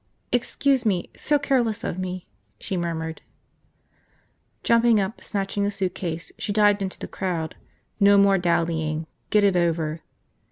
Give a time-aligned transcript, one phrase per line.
[0.31, 2.25] "Excuse me– so careless of me!"
[2.57, 3.21] she murmured.
[4.63, 7.55] Jumping up, snatching the suitcase, she dived into the crowd.
[7.99, 9.05] No more dallying.
[9.29, 10.01] Get it over.